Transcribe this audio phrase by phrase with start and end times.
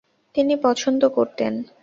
[0.35, 1.53] তিনি পছন্দ করতেন।